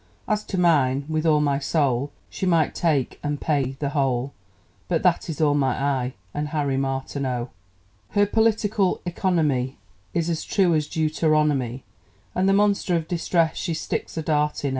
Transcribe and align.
As 0.27 0.43
to 0.45 0.57
mine, 0.57 1.05
with 1.07 1.27
all 1.27 1.41
my 1.41 1.59
soul, 1.59 2.11
She 2.27 2.47
might 2.47 2.73
take 2.73 3.19
(and 3.21 3.39
pay) 3.39 3.73
the 3.77 3.89
whole 3.89 4.33
But 4.87 5.03
that 5.03 5.29
is 5.29 5.39
all 5.39 5.53
my 5.53 5.79
eye 5.79 6.13
and 6.33 6.47
Harry 6.47 6.75
Martineau! 6.75 7.51
Her 8.09 8.25
political 8.25 9.03
economy 9.05 9.77
Is 10.11 10.27
as 10.27 10.43
true 10.43 10.73
as 10.73 10.87
Deuteronomy; 10.87 11.83
And 12.33 12.49
the 12.49 12.53
monster 12.53 12.95
of 12.95 13.07
Distress 13.07 13.55
she 13.57 13.75
sticks 13.75 14.17
a 14.17 14.23
dart 14.23 14.65
in, 14.65 14.69
O! 14.69 14.69